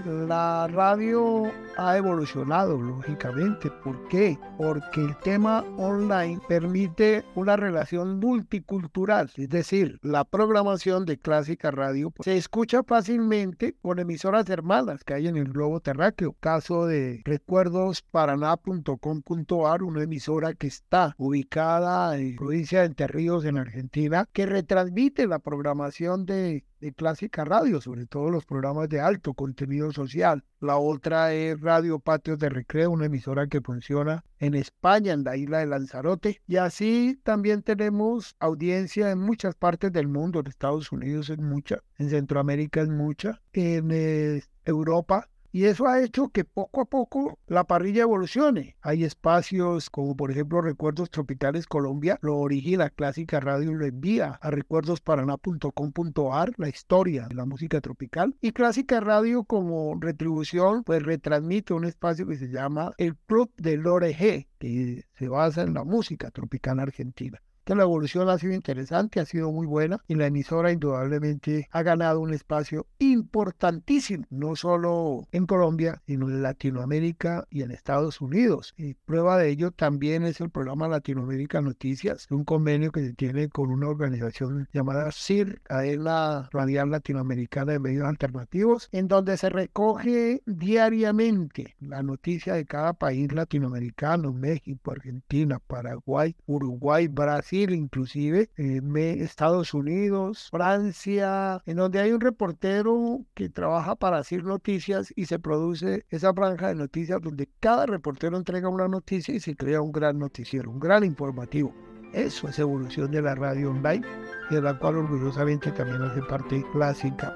la 0.06 0.68
radio 0.68 1.50
ha 1.76 1.96
evolucionado, 1.96 2.80
lógicamente. 2.80 3.68
¿Por 3.70 4.06
qué? 4.08 4.38
Porque 4.56 5.02
el 5.02 5.16
tema 5.18 5.64
online 5.76 6.40
permite 6.48 7.24
una 7.34 7.56
relación 7.56 8.20
multicultural, 8.20 9.30
es 9.36 9.48
decir, 9.48 9.98
la 10.02 10.24
programación 10.24 11.04
de 11.06 11.18
clásica 11.18 11.70
radio 11.70 12.12
se 12.20 12.36
escucha 12.36 12.82
fácilmente 12.82 13.76
con 13.80 13.98
emisoras 13.98 14.50
hermanas 14.50 15.04
que 15.04 15.14
hay 15.14 15.28
en 15.28 15.36
el 15.36 15.52
globo 15.52 15.80
terráqueo. 15.80 16.34
Caso 16.40 16.86
de 16.86 17.22
recuerdosparaná.com.ar, 17.24 19.82
una 19.82 20.02
emisora 20.02 20.54
que 20.54 20.66
está 20.66 21.14
ubicada 21.18 22.18
en 22.18 22.36
provincia 22.36 22.80
de 22.80 22.86
Entre 22.86 23.06
Ríos, 23.06 23.44
en 23.44 23.58
Argentina, 23.58 24.26
que 24.32 24.46
retransmite 24.46 25.26
la 25.26 25.38
programación 25.38 26.24
de 26.26 26.64
de 26.80 26.92
Clásica 26.92 27.44
Radio, 27.44 27.80
sobre 27.80 28.06
todo 28.06 28.30
los 28.30 28.44
programas 28.44 28.88
de 28.88 29.00
alto 29.00 29.34
contenido 29.34 29.92
social. 29.92 30.44
La 30.60 30.76
otra 30.76 31.32
es 31.32 31.60
Radio 31.60 31.98
Patios 31.98 32.38
de 32.38 32.48
Recreo, 32.48 32.90
una 32.90 33.06
emisora 33.06 33.46
que 33.46 33.60
funciona 33.60 34.24
en 34.38 34.54
España, 34.54 35.12
en 35.12 35.24
la 35.24 35.36
isla 35.36 35.58
de 35.58 35.66
Lanzarote. 35.66 36.40
Y 36.46 36.56
así 36.56 37.18
también 37.22 37.62
tenemos 37.62 38.36
audiencia 38.38 39.10
en 39.10 39.20
muchas 39.20 39.54
partes 39.54 39.92
del 39.92 40.08
mundo. 40.08 40.40
En 40.40 40.46
Estados 40.46 40.92
Unidos 40.92 41.30
es 41.30 41.38
mucha, 41.38 41.82
en 41.98 42.10
Centroamérica 42.10 42.82
es 42.82 42.88
mucha, 42.88 43.40
en 43.52 43.90
eh, 43.92 44.42
Europa 44.64 45.28
y 45.52 45.64
eso 45.64 45.86
ha 45.86 46.02
hecho 46.02 46.28
que 46.28 46.44
poco 46.44 46.82
a 46.82 46.84
poco 46.84 47.38
la 47.46 47.64
parrilla 47.64 48.02
evolucione. 48.02 48.76
Hay 48.80 49.04
espacios 49.04 49.90
como 49.90 50.16
por 50.16 50.30
ejemplo 50.30 50.60
Recuerdos 50.60 51.10
Tropicales 51.10 51.66
Colombia, 51.66 52.18
lo 52.22 52.38
origina 52.38 52.90
Clásica 52.90 53.40
Radio 53.40 53.72
lo 53.72 53.86
envía 53.86 54.38
a 54.40 54.50
recuerdosparaná.com.ar, 54.50 56.52
la 56.56 56.68
historia 56.68 57.26
de 57.28 57.34
la 57.34 57.46
música 57.46 57.80
tropical. 57.80 58.36
Y 58.40 58.52
Clásica 58.52 59.00
Radio 59.00 59.44
como 59.44 59.96
retribución 59.98 60.84
pues 60.84 61.02
retransmite 61.02 61.74
un 61.74 61.84
espacio 61.84 62.26
que 62.26 62.36
se 62.36 62.48
llama 62.48 62.92
el 62.98 63.16
Club 63.16 63.52
de 63.56 63.76
Lore 63.76 64.14
G, 64.14 64.48
que 64.58 65.04
se 65.14 65.28
basa 65.28 65.62
en 65.62 65.74
la 65.74 65.84
música 65.84 66.30
tropical 66.30 66.80
argentina. 66.80 67.40
Que 67.68 67.74
la 67.74 67.82
evolución 67.82 68.30
ha 68.30 68.38
sido 68.38 68.54
interesante, 68.54 69.20
ha 69.20 69.26
sido 69.26 69.52
muy 69.52 69.66
buena 69.66 70.02
y 70.08 70.14
la 70.14 70.24
emisora 70.24 70.72
indudablemente 70.72 71.68
ha 71.70 71.82
ganado 71.82 72.18
un 72.18 72.32
espacio 72.32 72.86
importantísimo, 72.98 74.24
no 74.30 74.56
solo 74.56 75.28
en 75.32 75.44
Colombia, 75.44 76.00
sino 76.06 76.30
en 76.30 76.42
Latinoamérica 76.42 77.46
y 77.50 77.60
en 77.60 77.70
Estados 77.70 78.22
Unidos. 78.22 78.72
Y 78.78 78.94
prueba 78.94 79.36
de 79.36 79.50
ello 79.50 79.70
también 79.70 80.22
es 80.22 80.40
el 80.40 80.48
programa 80.48 80.88
Latinoamérica 80.88 81.60
Noticias, 81.60 82.26
un 82.30 82.44
convenio 82.44 82.90
que 82.90 83.04
se 83.04 83.12
tiene 83.12 83.50
con 83.50 83.70
una 83.70 83.88
organización 83.88 84.66
llamada 84.72 85.12
CIR, 85.12 85.60
la 85.68 86.48
Radial 86.50 86.90
Latinoamericana 86.90 87.72
de 87.72 87.80
Medios 87.80 88.06
Alternativos, 88.06 88.88
en 88.92 89.08
donde 89.08 89.36
se 89.36 89.50
recoge 89.50 90.40
diariamente 90.46 91.76
la 91.80 92.02
noticia 92.02 92.54
de 92.54 92.64
cada 92.64 92.94
país 92.94 93.30
latinoamericano, 93.30 94.32
México, 94.32 94.92
Argentina, 94.92 95.58
Paraguay, 95.58 96.34
Uruguay, 96.46 97.08
Brasil, 97.08 97.57
inclusive 97.62 98.50
eh, 98.56 98.80
Estados 99.20 99.74
Unidos, 99.74 100.48
Francia, 100.50 101.62
en 101.66 101.76
donde 101.76 102.00
hay 102.00 102.12
un 102.12 102.20
reportero 102.20 103.24
que 103.34 103.48
trabaja 103.48 103.96
para 103.96 104.18
hacer 104.18 104.44
noticias 104.44 105.12
y 105.16 105.26
se 105.26 105.38
produce 105.38 106.04
esa 106.10 106.32
franja 106.32 106.68
de 106.68 106.74
noticias 106.74 107.20
donde 107.20 107.48
cada 107.60 107.86
reportero 107.86 108.36
entrega 108.36 108.68
una 108.68 108.88
noticia 108.88 109.34
y 109.34 109.40
se 109.40 109.56
crea 109.56 109.80
un 109.80 109.92
gran 109.92 110.18
noticiero, 110.18 110.70
un 110.70 110.80
gran 110.80 111.04
informativo. 111.04 111.74
Eso 112.12 112.48
es 112.48 112.58
evolución 112.58 113.10
de 113.10 113.20
la 113.20 113.34
radio 113.34 113.70
online, 113.70 114.06
de 114.50 114.62
la 114.62 114.78
cual 114.78 114.96
orgullosamente 114.96 115.70
también 115.72 116.02
hace 116.02 116.22
parte 116.22 116.64
clásica 116.72 117.34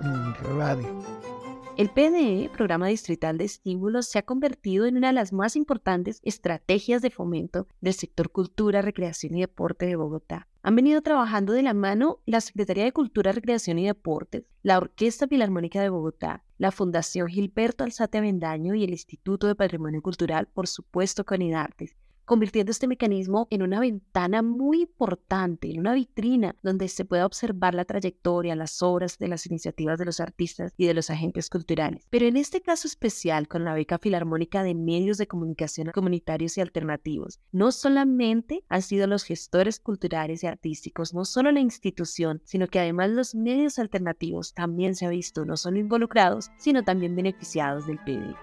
radio. 0.56 1.31
El 1.78 1.88
PDE, 1.88 2.50
Programa 2.50 2.88
Distrital 2.88 3.38
de 3.38 3.44
Estímulos, 3.44 4.06
se 4.06 4.18
ha 4.18 4.22
convertido 4.22 4.84
en 4.84 4.98
una 4.98 5.06
de 5.06 5.14
las 5.14 5.32
más 5.32 5.56
importantes 5.56 6.20
estrategias 6.22 7.00
de 7.00 7.08
fomento 7.08 7.66
del 7.80 7.94
sector 7.94 8.30
cultura, 8.30 8.82
recreación 8.82 9.34
y 9.34 9.40
deporte 9.40 9.86
de 9.86 9.96
Bogotá. 9.96 10.48
Han 10.62 10.76
venido 10.76 11.00
trabajando 11.00 11.54
de 11.54 11.62
la 11.62 11.72
mano 11.72 12.20
la 12.26 12.42
Secretaría 12.42 12.84
de 12.84 12.92
Cultura, 12.92 13.32
Recreación 13.32 13.78
y 13.78 13.86
Deportes, 13.86 14.44
la 14.62 14.76
Orquesta 14.76 15.26
Filarmónica 15.26 15.80
de 15.80 15.88
Bogotá, 15.88 16.44
la 16.58 16.72
Fundación 16.72 17.28
Gilberto 17.28 17.84
Alzate 17.84 18.18
Avendaño 18.18 18.74
y 18.74 18.84
el 18.84 18.90
Instituto 18.90 19.46
de 19.46 19.54
Patrimonio 19.54 20.02
Cultural, 20.02 20.48
por 20.52 20.68
supuesto 20.68 21.24
con 21.24 21.40
IDARTES, 21.40 21.96
convirtiendo 22.24 22.70
este 22.70 22.86
mecanismo 22.86 23.48
en 23.50 23.62
una 23.62 23.80
ventana 23.80 24.42
muy 24.42 24.82
importante, 24.82 25.70
en 25.70 25.80
una 25.80 25.94
vitrina 25.94 26.56
donde 26.62 26.88
se 26.88 27.04
pueda 27.04 27.26
observar 27.26 27.74
la 27.74 27.84
trayectoria, 27.84 28.56
las 28.56 28.82
obras 28.82 29.18
de 29.18 29.28
las 29.28 29.46
iniciativas 29.46 29.98
de 29.98 30.04
los 30.04 30.20
artistas 30.20 30.72
y 30.76 30.86
de 30.86 30.94
los 30.94 31.10
agentes 31.10 31.50
culturales. 31.50 32.06
Pero 32.10 32.26
en 32.26 32.36
este 32.36 32.60
caso 32.60 32.86
especial, 32.86 33.48
con 33.48 33.64
la 33.64 33.74
beca 33.74 33.98
filarmónica 33.98 34.62
de 34.62 34.74
medios 34.74 35.18
de 35.18 35.26
comunicación 35.26 35.90
comunitarios 35.92 36.56
y 36.56 36.60
alternativos, 36.60 37.40
no 37.50 37.72
solamente 37.72 38.64
han 38.68 38.82
sido 38.82 39.06
los 39.06 39.24
gestores 39.24 39.80
culturales 39.80 40.42
y 40.42 40.46
artísticos, 40.46 41.14
no 41.14 41.24
solo 41.24 41.50
la 41.52 41.60
institución, 41.60 42.40
sino 42.44 42.68
que 42.68 42.80
además 42.80 43.10
los 43.10 43.34
medios 43.34 43.78
alternativos 43.78 44.54
también 44.54 44.94
se 44.94 45.06
ha 45.06 45.10
visto 45.10 45.44
no 45.44 45.56
solo 45.56 45.78
involucrados, 45.78 46.50
sino 46.56 46.84
también 46.84 47.16
beneficiados 47.16 47.86
del 47.86 47.98
PDI. 47.98 48.34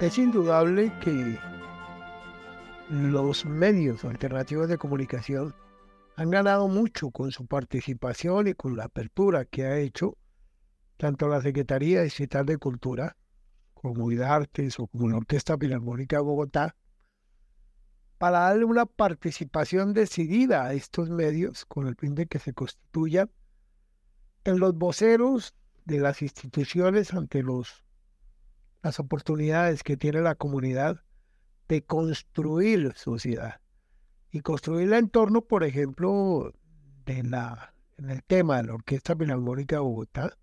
Es 0.00 0.18
indudable 0.18 0.92
que 1.00 1.38
los 2.92 3.46
medios 3.46 4.04
alternativos 4.04 4.68
de 4.68 4.76
comunicación 4.76 5.54
han 6.16 6.30
ganado 6.30 6.68
mucho 6.68 7.10
con 7.10 7.32
su 7.32 7.46
participación 7.46 8.48
y 8.48 8.52
con 8.52 8.76
la 8.76 8.84
apertura 8.84 9.46
que 9.46 9.64
ha 9.64 9.78
hecho 9.78 10.18
tanto 10.98 11.26
la 11.26 11.40
Secretaría 11.40 12.02
Distrital 12.02 12.44
de 12.44 12.58
Cultura 12.58 13.16
como 13.72 14.12
IDARTES 14.12 14.78
o 14.78 14.88
como 14.88 15.08
la 15.08 15.16
Orquesta 15.16 15.56
Filarmónica 15.56 16.16
de 16.16 16.22
Bogotá 16.22 16.76
para 18.18 18.40
darle 18.40 18.66
una 18.66 18.84
participación 18.84 19.94
decidida 19.94 20.64
a 20.64 20.74
estos 20.74 21.08
medios 21.08 21.64
con 21.64 21.86
el 21.86 21.96
fin 21.96 22.14
de 22.14 22.26
que 22.26 22.40
se 22.40 22.52
constituyan 22.52 23.30
en 24.44 24.58
los 24.58 24.74
voceros 24.74 25.54
de 25.86 25.98
las 25.98 26.20
instituciones 26.20 27.14
ante 27.14 27.42
los, 27.42 27.86
las 28.82 29.00
oportunidades 29.00 29.82
que 29.82 29.96
tiene 29.96 30.20
la 30.20 30.34
comunidad 30.34 31.02
de 31.72 31.82
construir 31.82 32.92
sociedad 32.96 33.62
y 34.30 34.40
construirla 34.40 34.98
en 34.98 35.08
torno, 35.08 35.40
por 35.40 35.64
ejemplo, 35.64 36.52
de 37.06 37.22
la, 37.22 37.72
en 37.96 38.10
el 38.10 38.22
tema 38.24 38.58
de 38.58 38.64
la 38.64 38.74
Orquesta 38.74 39.16
Filarmónica 39.16 39.76
de 39.76 39.80
Bogotá, 39.80 40.36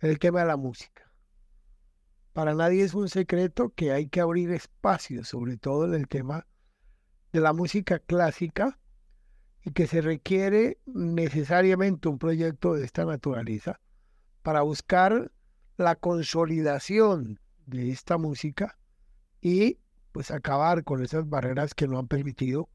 el 0.00 0.18
tema 0.18 0.40
de 0.40 0.46
la 0.46 0.56
música. 0.56 1.08
Para 2.32 2.52
nadie 2.54 2.82
es 2.82 2.94
un 2.94 3.08
secreto 3.08 3.72
que 3.76 3.92
hay 3.92 4.08
que 4.08 4.20
abrir 4.20 4.50
espacios, 4.50 5.28
sobre 5.28 5.56
todo 5.56 5.84
en 5.84 5.94
el 5.94 6.08
tema 6.08 6.48
de 7.32 7.38
la 7.38 7.52
música 7.52 8.00
clásica, 8.00 8.80
y 9.64 9.70
que 9.70 9.86
se 9.86 10.00
requiere 10.00 10.78
necesariamente 10.84 12.08
un 12.08 12.18
proyecto 12.18 12.74
de 12.74 12.86
esta 12.86 13.04
naturaleza 13.04 13.78
para 14.42 14.62
buscar 14.62 15.30
la 15.76 15.94
consolidación 15.94 17.38
de 17.66 17.92
esta 17.92 18.18
música 18.18 18.76
y 19.40 19.78
pues 20.12 20.30
acabar 20.30 20.84
con 20.84 21.02
esas 21.02 21.28
barreras 21.28 21.74
que 21.74 21.88
no 21.88 21.98
han 21.98 22.08
permitido 22.08 22.68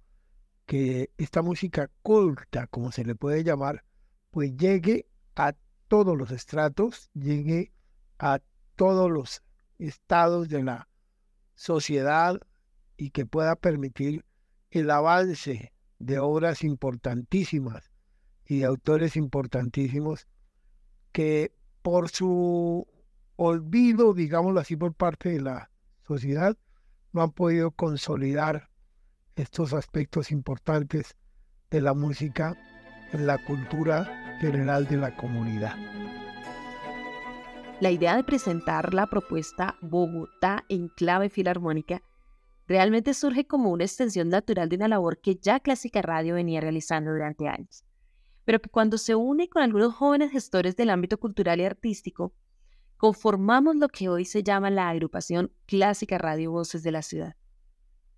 que 0.66 1.12
esta 1.18 1.42
música 1.42 1.90
culta, 2.02 2.68
como 2.68 2.92
se 2.92 3.06
le 3.06 3.16
puede 3.16 3.44
llamar, 3.44 3.84
pues 4.32 4.56
llegue 4.58 5.08
a 5.36 5.54
todos 5.88 6.18
los 6.18 6.32
estratos, 6.32 7.10
llegue 7.14 7.72
a 8.18 8.40
todos 8.76 9.12
los 9.12 9.44
estados 9.78 10.50
de 10.50 10.64
la 10.64 10.90
sociedad 11.54 12.40
y 12.98 13.12
que 13.12 13.26
pueda 13.26 13.56
permitir 13.56 14.26
el 14.72 14.90
avance 14.90 15.72
de 16.00 16.20
obras 16.20 16.64
importantísimas 16.64 17.92
y 18.46 18.60
de 18.60 18.66
autores 18.66 19.16
importantísimos 19.16 20.28
que 21.12 21.54
por 21.82 22.10
su 22.10 22.88
olvido, 23.36 24.14
digámoslo 24.14 24.60
así, 24.60 24.76
por 24.76 24.94
parte 24.94 25.30
de 25.30 25.42
la 25.42 25.72
sociedad, 26.08 26.58
no 27.16 27.22
han 27.22 27.32
podido 27.32 27.72
consolidar 27.72 28.70
estos 29.38 29.74
aspectos 29.74 30.32
importantes 30.32 31.16
de 31.72 31.80
la 31.80 31.94
música 31.94 32.58
en 33.14 33.26
la 33.26 33.38
cultura 33.38 34.38
general 34.42 34.86
de 34.86 34.98
la 34.98 35.16
comunidad. 35.16 35.78
La 37.80 37.90
idea 37.90 38.18
de 38.18 38.26
presentar 38.26 38.94
la 38.94 39.08
propuesta 39.08 39.78
Bogotá 39.82 40.66
en 40.68 40.90
clave 40.90 41.30
filarmónica 41.30 42.02
realmente 42.68 43.14
surge 43.14 43.48
como 43.48 43.72
una 43.72 43.86
extensión 43.86 44.28
natural 44.28 44.68
de 44.68 44.76
una 44.76 44.90
labor 44.90 45.22
que 45.22 45.36
ya 45.36 45.62
Clásica 45.62 46.02
Radio 46.02 46.36
venía 46.36 46.60
realizando 46.60 47.12
durante 47.12 47.48
años, 47.48 47.86
pero 48.44 48.60
que 48.60 48.70
cuando 48.70 48.98
se 48.98 49.16
une 49.16 49.48
con 49.48 49.64
algunos 49.64 49.96
jóvenes 49.96 50.32
gestores 50.32 50.76
del 50.76 50.90
ámbito 50.90 51.18
cultural 51.18 51.62
y 51.62 51.64
artístico, 51.64 52.34
conformamos 52.98 53.76
lo 53.76 53.88
que 53.90 54.10
hoy 54.10 54.26
se 54.26 54.44
llama 54.44 54.70
la 54.70 54.90
agrupación 54.90 55.52
Clásica 55.66 56.18
Radio 56.18 56.52
Voces 56.52 56.84
de 56.84 56.92
la 56.92 57.02
Ciudad. 57.02 57.36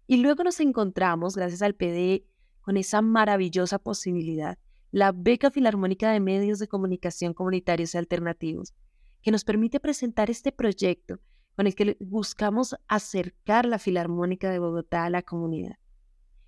Y 0.05 0.17
luego 0.17 0.43
nos 0.43 0.59
encontramos, 0.59 1.35
gracias 1.35 1.61
al 1.61 1.75
PDE, 1.75 2.25
con 2.61 2.77
esa 2.77 3.01
maravillosa 3.01 3.79
posibilidad, 3.79 4.57
la 4.91 5.11
beca 5.11 5.51
filarmónica 5.51 6.11
de 6.11 6.19
medios 6.19 6.59
de 6.59 6.67
comunicación 6.67 7.33
comunitarios 7.33 7.93
y 7.93 7.97
alternativos, 7.97 8.73
que 9.21 9.31
nos 9.31 9.43
permite 9.43 9.79
presentar 9.79 10.29
este 10.29 10.51
proyecto 10.51 11.19
con 11.55 11.67
el 11.67 11.75
que 11.75 11.97
buscamos 11.99 12.75
acercar 12.87 13.65
la 13.65 13.79
Filarmónica 13.79 14.51
de 14.51 14.59
Bogotá 14.59 15.05
a 15.05 15.09
la 15.09 15.23
comunidad. 15.23 15.77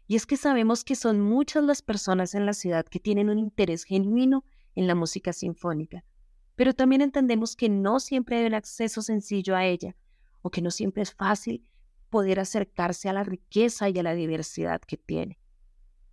Y 0.07 0.15
es 0.15 0.25
que 0.25 0.37
sabemos 0.37 0.83
que 0.83 0.95
son 0.95 1.19
muchas 1.19 1.63
las 1.63 1.81
personas 1.81 2.35
en 2.35 2.45
la 2.45 2.53
ciudad 2.53 2.85
que 2.85 2.99
tienen 2.99 3.29
un 3.29 3.39
interés 3.39 3.83
genuino 3.83 4.43
en 4.75 4.87
la 4.87 4.95
música 4.95 5.33
sinfónica, 5.33 6.03
pero 6.59 6.73
también 6.73 6.99
entendemos 7.01 7.55
que 7.55 7.69
no 7.69 8.01
siempre 8.01 8.35
hay 8.35 8.45
un 8.45 8.53
acceso 8.53 9.01
sencillo 9.01 9.55
a 9.55 9.65
ella 9.65 9.95
o 10.41 10.51
que 10.51 10.61
no 10.61 10.71
siempre 10.71 11.03
es 11.03 11.13
fácil 11.13 11.65
poder 12.09 12.37
acercarse 12.37 13.07
a 13.07 13.13
la 13.13 13.23
riqueza 13.23 13.87
y 13.87 13.97
a 13.97 14.03
la 14.03 14.13
diversidad 14.13 14.81
que 14.81 14.97
tiene. 14.97 15.39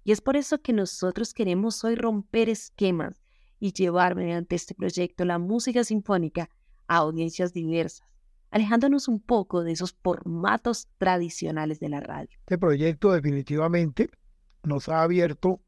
Y 0.05 0.13
es 0.13 0.21
por 0.21 0.37
eso 0.37 0.63
que 0.63 0.73
nosotros 0.73 1.35
queremos 1.35 1.83
hoy 1.83 1.97
romper 1.97 2.49
esquemas 2.49 3.25
y 3.59 3.73
llevar 3.73 4.15
mediante 4.15 4.55
este 4.55 4.77
proyecto 4.77 5.25
la 5.25 5.41
música 5.41 5.83
sinfónica 5.83 6.49
a 6.87 6.99
audiencias 6.99 7.53
diversas, 7.53 8.07
alejándonos 8.53 9.09
un 9.09 9.19
poco 9.19 9.65
de 9.65 9.73
esos 9.73 9.97
formatos 10.01 10.87
tradicionales 10.99 11.81
de 11.81 11.89
la 11.89 11.99
radio. 11.99 12.39
Este 12.39 12.57
proyecto 12.57 13.11
definitivamente 13.11 14.11
nos 14.63 14.89
ha 14.89 15.03
abierto 15.03 15.61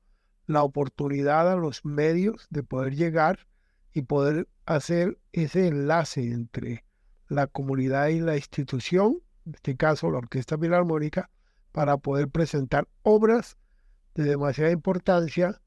la 0.47 0.62
oportunidad 0.62 1.50
a 1.50 1.56
los 1.56 1.85
medios 1.85 2.47
de 2.50 2.62
poder 2.62 2.94
llegar 2.94 3.49
y 3.92 4.02
poder 4.02 4.49
hacer 4.66 5.18
ese 5.33 5.66
enlace 5.66 6.30
entre 6.30 6.85
la 7.28 7.47
comunidad 7.47 8.09
y 8.09 8.21
la 8.21 8.37
institución, 8.37 9.23
en 9.47 9.54
este 9.54 9.76
caso 9.76 10.11
la 10.11 10.18
Orquesta 10.18 10.59
Filarmónica, 10.59 11.30
para 11.73 11.97
poder 11.99 12.28
presentar 12.28 12.88
obras 13.02 13.57
de 14.14 14.25
demasiada 14.25 14.71
importancia, 14.71 15.61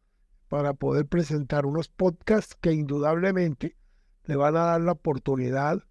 para 0.49 0.73
poder 0.73 1.05
presentar 1.05 1.65
unos 1.65 1.87
podcasts 1.87 2.57
que 2.59 2.73
indudablemente 2.73 3.75
le 4.25 4.35
van 4.35 4.55
a 4.57 4.65
dar 4.65 4.81
la 4.81 4.93
oportunidad 4.93 5.83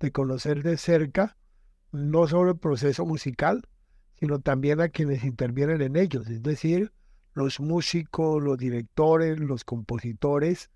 de 0.00 0.12
conocer 0.12 0.62
de 0.62 0.76
cerca 0.76 1.36
no 1.92 2.26
solo 2.26 2.52
el 2.52 2.58
proceso 2.58 3.04
musical, 3.04 3.68
sino 4.18 4.40
también 4.40 4.80
a 4.80 4.88
quienes 4.88 5.24
intervienen 5.24 5.80
en 5.80 5.96
ellos, 5.96 6.28
es 6.28 6.42
decir, 6.42 6.92
los 7.34 7.60
músicos, 7.60 8.42
los 8.42 8.58
directores, 8.58 9.38
los 9.38 9.64
compositores 9.64 10.70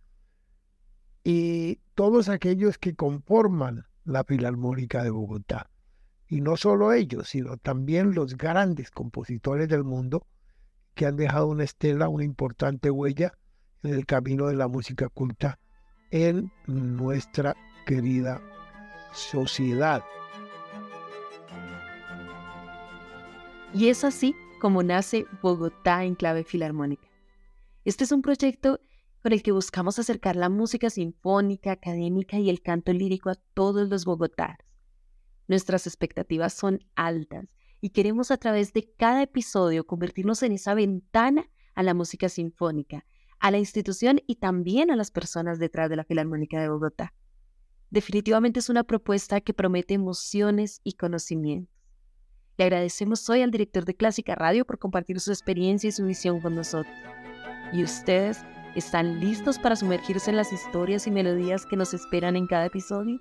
y 1.25 1.76
todos 1.95 2.29
aquellos 2.29 2.79
que 2.79 2.95
conforman 2.95 3.85
la 4.05 4.25
Filarmónica 4.25 5.02
de 5.02 5.11
Bogotá. 5.11 5.71
Y 6.26 6.41
no 6.41 6.57
solo 6.57 6.93
ellos, 6.93 7.29
sino 7.29 7.57
también 7.59 8.14
los 8.14 8.37
grandes 8.37 8.91
compositores 8.91 9.69
del 9.69 9.85
mundo 9.85 10.26
que 10.95 11.07
han 11.07 11.17
dejado 11.17 11.49
una 11.49 11.64
estela, 11.64 12.09
una 12.09 12.25
importante 12.25 12.91
huella 12.91 13.33
en 13.83 13.95
el 13.95 14.07
camino 14.07 14.47
de 14.47 14.57
la 14.57 14.69
música 14.69 15.09
culta 15.09 15.59
en 16.11 16.50
nuestra 16.67 17.55
querida 17.87 18.41
sociedad. 19.12 20.02
Y 23.75 23.88
es 23.88 24.05
así 24.05 24.35
como 24.61 24.83
nace 24.83 25.26
Bogotá 25.43 26.05
en 26.05 26.14
clave 26.14 26.45
filarmónica. 26.45 27.09
Este 27.85 28.05
es 28.05 28.12
un 28.12 28.23
proyecto 28.23 28.81
con 29.23 29.33
el 29.33 29.43
que 29.43 29.52
buscamos 29.52 29.99
acercar 29.99 30.35
la 30.35 30.49
música 30.49 30.91
sinfónica, 30.91 31.73
académica 31.73 32.38
y 32.38 32.50
el 32.50 32.61
canto 32.61 32.93
lírico 32.93 33.31
a 33.31 33.37
todos 33.55 33.88
los 33.88 34.05
bogotanos. 34.05 34.59
Nuestras 35.47 35.87
expectativas 35.87 36.52
son 36.55 36.81
altas 36.97 37.47
y 37.81 37.91
queremos 37.91 38.31
a 38.31 38.37
través 38.37 38.73
de 38.73 38.93
cada 38.97 39.23
episodio 39.23 39.87
convertirnos 39.87 40.43
en 40.43 40.52
esa 40.52 40.75
ventana 40.75 41.49
a 41.75 41.83
la 41.83 41.95
música 41.95 42.29
sinfónica, 42.29 43.05
a 43.38 43.50
la 43.50 43.59
institución 43.59 44.21
y 44.26 44.37
también 44.37 44.91
a 44.91 44.97
las 44.97 45.11
personas 45.11 45.59
detrás 45.59 45.88
de 45.88 45.97
la 45.97 46.05
Filarmónica 46.05 46.61
de 46.61 46.69
Bogotá. 46.69 47.14
Definitivamente 47.91 48.61
es 48.61 48.71
una 48.71 48.85
propuesta 48.85 49.41
que 49.41 49.55
promete 49.55 49.95
emociones 49.95 50.81
y 50.83 50.95
conocimientos. 50.95 51.73
Le 52.57 52.64
agradecemos 52.64 53.29
hoy 53.31 53.43
al 53.43 53.50
director 53.50 53.85
de 53.85 53.95
Clásica 53.95 54.35
Radio 54.35 54.64
por 54.64 54.79
compartir 54.79 55.21
su 55.21 55.31
experiencia 55.31 55.88
y 55.88 55.93
su 55.93 56.05
visión 56.05 56.41
con 56.41 56.55
nosotros. 56.55 56.95
¿Y 57.73 57.83
ustedes 57.83 58.45
están 58.75 59.21
listos 59.21 59.59
para 59.59 59.76
sumergirse 59.76 60.31
en 60.31 60.37
las 60.37 60.52
historias 60.52 61.07
y 61.07 61.11
melodías 61.11 61.67
que 61.67 61.76
nos 61.76 61.95
esperan 61.95 62.37
en 62.37 62.47
cada 62.47 62.67
episodio? 62.67 63.21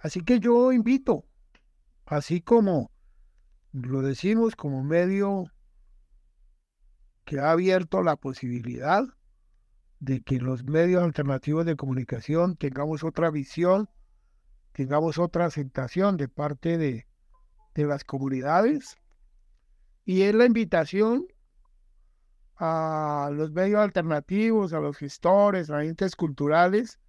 Así 0.00 0.22
que 0.22 0.40
yo 0.40 0.72
invito, 0.72 1.24
así 2.06 2.40
como 2.40 2.90
lo 3.72 4.02
decimos 4.02 4.56
como 4.56 4.82
medio 4.82 5.44
que 7.24 7.38
ha 7.38 7.52
abierto 7.52 8.02
la 8.02 8.16
posibilidad 8.16 9.04
de 10.00 10.22
que 10.22 10.38
los 10.38 10.64
medios 10.64 11.02
alternativos 11.02 11.66
de 11.66 11.76
comunicación 11.76 12.56
tengamos 12.56 13.04
otra 13.04 13.30
visión, 13.30 13.88
tengamos 14.72 15.18
otra 15.18 15.44
aceptación 15.44 16.16
de 16.16 16.28
parte 16.28 16.78
de, 16.78 17.06
de 17.74 17.84
las 17.84 18.02
comunidades. 18.04 18.96
Y 20.04 20.22
es 20.22 20.34
la 20.34 20.46
invitación 20.46 21.26
a 22.60 23.30
los 23.32 23.50
medios 23.50 23.80
alternativos, 23.80 24.72
a 24.72 24.80
los 24.80 24.96
gestores, 24.96 25.70
a 25.70 25.78
agentes 25.78 26.14
culturales, 26.14 27.00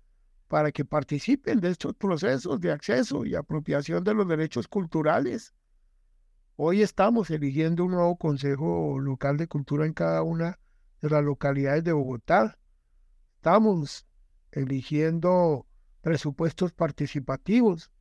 para 0.48 0.72
que 0.72 0.86
participen 0.86 1.60
de 1.60 1.70
estos 1.70 1.94
procesos 1.94 2.60
de 2.60 2.72
acceso 2.72 3.26
y 3.26 3.36
apropiación 3.36 4.04
de 4.04 4.14
los 4.14 4.28
derechos 4.28 4.68
culturales. 4.68 5.54
Hoy 6.56 6.82
estamos 6.82 7.30
eligiendo 7.30 7.86
un 7.86 7.92
nuevo 7.92 8.18
Consejo 8.18 8.98
Local 9.00 9.38
de 9.38 9.48
Cultura 9.48 9.86
en 9.86 9.94
cada 9.94 10.24
una 10.24 10.58
de 11.02 11.10
las 11.10 11.24
localidades 11.24 11.84
de 11.84 11.94
Bogotá. 11.94 12.58
Estamos 13.36 14.08
eligiendo 14.52 15.68
presupuestos 16.02 16.74
participativos 16.74 17.92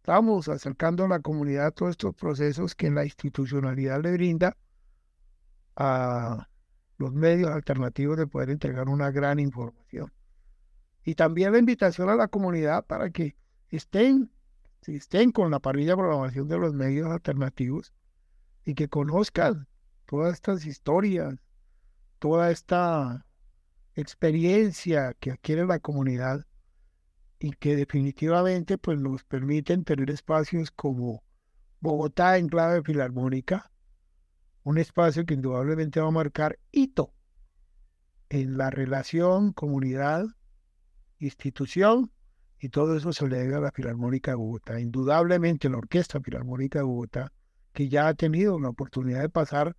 Estamos 0.00 0.48
acercando 0.48 1.04
a 1.04 1.08
la 1.08 1.20
comunidad 1.20 1.74
todos 1.74 1.90
estos 1.90 2.14
procesos 2.14 2.74
que 2.74 2.90
la 2.90 3.04
institucionalidad 3.04 4.02
le 4.02 4.12
brinda 4.12 4.56
a 5.76 6.48
los 7.00 7.14
medios 7.14 7.50
alternativos 7.50 8.18
de 8.18 8.26
poder 8.26 8.50
entregar 8.50 8.88
una 8.90 9.10
gran 9.10 9.40
información. 9.40 10.12
Y 11.02 11.14
también 11.14 11.52
la 11.52 11.58
invitación 11.58 12.10
a 12.10 12.14
la 12.14 12.28
comunidad 12.28 12.84
para 12.84 13.08
que 13.08 13.36
estén, 13.70 14.30
estén 14.86 15.32
con 15.32 15.50
la 15.50 15.60
parrilla 15.60 15.92
de 15.92 15.96
programación 15.96 16.46
de 16.46 16.58
los 16.58 16.74
medios 16.74 17.10
alternativos 17.10 17.94
y 18.66 18.74
que 18.74 18.88
conozcan 18.88 19.66
todas 20.04 20.34
estas 20.34 20.66
historias, 20.66 21.36
toda 22.18 22.50
esta 22.50 23.24
experiencia 23.94 25.14
que 25.20 25.30
adquiere 25.30 25.64
la 25.64 25.78
comunidad 25.78 26.46
y 27.38 27.52
que 27.52 27.76
definitivamente 27.76 28.76
pues, 28.76 29.00
nos 29.00 29.24
permiten 29.24 29.84
tener 29.84 30.10
espacios 30.10 30.70
como 30.70 31.24
Bogotá 31.80 32.36
en 32.36 32.48
clave 32.48 32.82
filarmónica, 32.82 33.69
un 34.62 34.78
espacio 34.78 35.24
que 35.24 35.34
indudablemente 35.34 36.00
va 36.00 36.08
a 36.08 36.12
marcar 36.12 36.58
hito 36.70 37.12
en 38.28 38.56
la 38.56 38.70
relación 38.70 39.52
comunidad, 39.52 40.26
institución, 41.18 42.10
y 42.58 42.68
todo 42.68 42.96
eso 42.96 43.12
se 43.12 43.26
le 43.26 43.38
debe 43.38 43.56
a 43.56 43.60
la 43.60 43.72
Filarmónica 43.72 44.32
de 44.32 44.36
Bogotá. 44.36 44.78
Indudablemente 44.78 45.70
la 45.70 45.78
Orquesta 45.78 46.20
Filarmónica 46.20 46.80
de 46.80 46.84
Bogotá, 46.84 47.32
que 47.72 47.88
ya 47.88 48.06
ha 48.06 48.14
tenido 48.14 48.60
la 48.60 48.68
oportunidad 48.68 49.22
de 49.22 49.30
pasar 49.30 49.76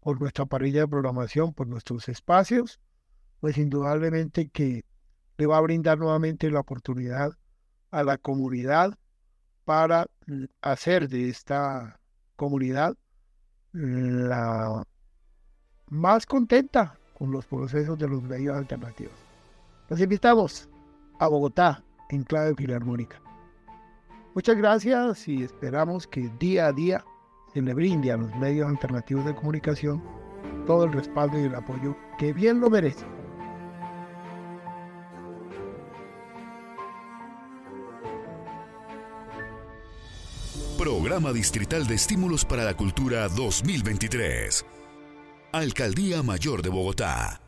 por 0.00 0.20
nuestra 0.20 0.46
parrilla 0.46 0.80
de 0.80 0.88
programación, 0.88 1.52
por 1.52 1.66
nuestros 1.66 2.08
espacios, 2.08 2.80
pues 3.40 3.58
indudablemente 3.58 4.48
que 4.48 4.84
le 5.36 5.46
va 5.46 5.58
a 5.58 5.62
brindar 5.62 5.98
nuevamente 5.98 6.50
la 6.50 6.60
oportunidad 6.60 7.32
a 7.90 8.02
la 8.02 8.16
comunidad 8.16 8.98
para 9.64 10.06
hacer 10.62 11.08
de 11.08 11.28
esta 11.28 12.00
comunidad 12.36 12.96
la 13.74 14.84
más 15.90 16.26
contenta 16.26 16.96
con 17.18 17.32
los 17.32 17.44
procesos 17.44 17.98
de 17.98 18.08
los 18.08 18.22
medios 18.22 18.56
alternativos. 18.56 19.14
Los 19.88 20.00
invitamos 20.00 20.68
a 21.18 21.28
Bogotá 21.28 21.82
en 22.10 22.22
clave 22.22 22.54
filarmónica. 22.54 23.20
Muchas 24.34 24.56
gracias 24.56 25.28
y 25.28 25.42
esperamos 25.42 26.06
que 26.06 26.30
día 26.38 26.66
a 26.66 26.72
día 26.72 27.04
se 27.52 27.62
le 27.62 27.74
brinde 27.74 28.12
a 28.12 28.16
los 28.16 28.34
medios 28.36 28.68
alternativos 28.68 29.24
de 29.24 29.34
comunicación 29.34 30.02
todo 30.66 30.84
el 30.84 30.92
respaldo 30.92 31.38
y 31.38 31.44
el 31.44 31.54
apoyo 31.54 31.96
que 32.18 32.32
bien 32.32 32.60
lo 32.60 32.70
merecen. 32.70 33.13
Programa 40.84 41.32
Distrital 41.32 41.86
de 41.86 41.94
Estímulos 41.94 42.44
para 42.44 42.62
la 42.62 42.76
Cultura 42.76 43.26
2023. 43.30 44.66
Alcaldía 45.50 46.22
Mayor 46.22 46.60
de 46.60 46.68
Bogotá. 46.68 47.43